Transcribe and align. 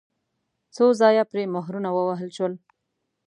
څو 0.75 0.85
ځایه 0.99 1.23
پرې 1.31 1.43
مهرونه 1.55 1.89
ووهل 1.91 2.29
شول. 2.37 2.53